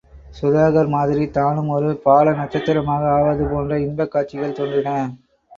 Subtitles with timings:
[0.37, 4.89] சுதாகர் மாதிரி தானும் ஒரு பால நட்சத்திரமாக ஆவது போன்ற இன்பக் காட்சிகள் தோன்றின.